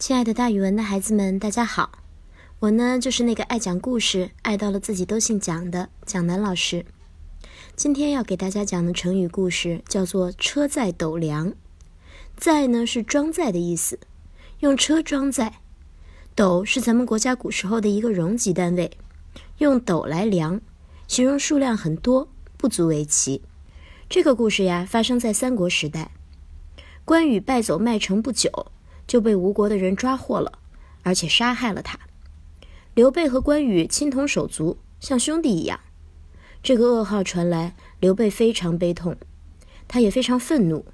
[0.00, 1.92] 亲爱的，大语文的孩子们，大家好！
[2.60, 6.86] 我呢，就是那个爱讲故事、爱到了自己都姓蒋的蒋楠老师。
[7.76, 11.52] 今天要给大家讲的成语故事叫做“车载斗量”。
[12.34, 14.00] 载呢是装载的意思，
[14.60, 15.50] 用车装载；
[16.34, 18.92] 斗是咱们国家古时候的一个容积单位，
[19.58, 20.62] 用斗来量，
[21.06, 22.26] 形容数量很多，
[22.56, 23.42] 不足为奇。
[24.08, 26.12] 这个故事呀，发生在三国时代，
[27.04, 28.72] 关羽败走麦城不久。
[29.10, 30.60] 就被吴国的人抓获了，
[31.02, 31.98] 而且杀害了他。
[32.94, 35.80] 刘备和关羽亲同手足，像兄弟一样。
[36.62, 39.16] 这个噩耗传来，刘备非常悲痛，
[39.88, 40.86] 他也非常愤怒。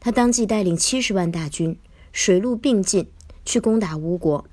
[0.00, 1.78] 他当即带领七十万大军，
[2.10, 3.10] 水陆并进
[3.44, 4.46] 去攻打吴国。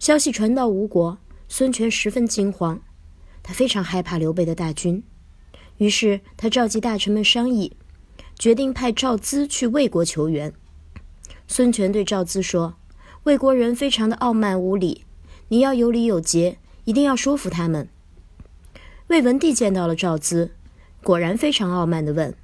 [0.00, 2.82] 消息传到吴国，孙权十分惊慌，
[3.44, 5.04] 他非常害怕刘备的大军，
[5.76, 7.76] 于是他召集大臣们商议，
[8.36, 10.52] 决定派赵咨去魏国求援。
[11.52, 12.76] 孙权对赵咨说
[13.24, 15.04] ：“魏国人非常的傲慢无礼，
[15.48, 17.90] 你要有礼有节，一定要说服他们。”
[19.08, 20.48] 魏文帝见到了赵咨，
[21.02, 22.34] 果然非常傲慢地问：“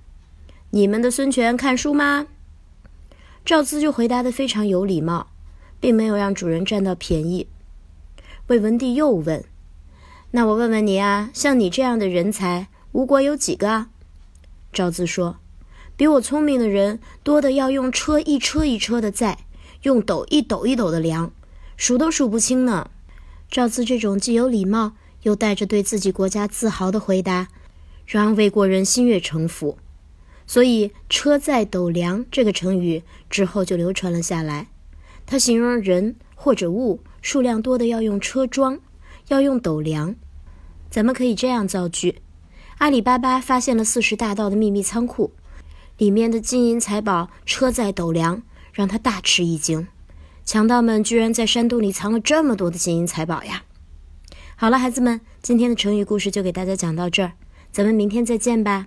[0.73, 2.27] 你们的孙权看书吗？”
[3.47, 5.29] 赵咨就回答得非常有礼貌，
[5.81, 7.49] 并没有让主人占到便宜。
[8.49, 9.43] 魏文帝又问
[10.33, 13.89] ：“那我问问你啊，像你这样的人才，吴国有几个啊？”
[14.71, 15.39] 赵咨说。
[15.99, 19.39] 比我聪明的人多的要用车一车一车的载，
[19.83, 21.33] 用斗一斗一斗的量，
[21.77, 22.89] 数都数不清呢。
[23.51, 27.49] 赵咨这种既有礼貌又带着对自己国家自豪的回答，
[28.07, 29.77] 让魏国人心悦诚服。
[30.47, 34.69] 所以“车载斗量”这个成语之后就流传了下来。
[35.27, 38.79] 它形容人或者物数量多的要用车装，
[39.27, 40.15] 要用斗量。
[40.89, 42.23] 咱们可以这样造句：
[42.79, 45.33] 阿里巴巴发现了四十大盗的秘密仓库。
[45.99, 49.89] 里面的金银财宝车载斗量，让他大吃一惊。
[50.45, 53.65] 强盗们居然在山洞里藏了这么多的金银财宝呀！
[54.57, 57.33] 好了，孩子们，今天的成语故事就给大家讲到这儿，
[57.71, 58.87] 咱们明天再见吧。